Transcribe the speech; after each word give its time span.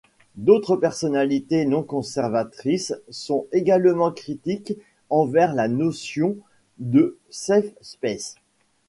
D'autres 0.35 0.77
personnalités 0.77 1.63
non 1.67 1.83
conservatrices 1.83 2.95
sont 3.11 3.45
également 3.51 4.11
critiques 4.11 4.73
envers 5.11 5.53
la 5.53 5.67
notion 5.67 6.37
de 6.79 7.19
safe 7.29 7.69
space. 7.81 8.33